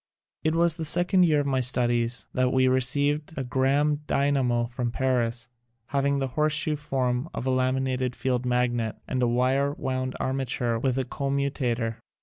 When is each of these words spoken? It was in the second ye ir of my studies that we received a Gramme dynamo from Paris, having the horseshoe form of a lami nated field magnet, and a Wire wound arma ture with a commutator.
It 0.43 0.55
was 0.55 0.73
in 0.73 0.81
the 0.81 0.85
second 0.85 1.25
ye 1.27 1.33
ir 1.33 1.41
of 1.41 1.45
my 1.45 1.59
studies 1.59 2.25
that 2.33 2.51
we 2.51 2.67
received 2.67 3.37
a 3.37 3.43
Gramme 3.43 3.97
dynamo 4.07 4.65
from 4.65 4.89
Paris, 4.89 5.47
having 5.89 6.17
the 6.17 6.29
horseshoe 6.29 6.75
form 6.75 7.29
of 7.35 7.45
a 7.45 7.51
lami 7.51 7.81
nated 7.81 8.15
field 8.15 8.43
magnet, 8.43 8.95
and 9.07 9.21
a 9.21 9.27
Wire 9.27 9.73
wound 9.73 10.15
arma 10.19 10.45
ture 10.45 10.79
with 10.79 10.97
a 10.97 11.05
commutator. 11.05 11.99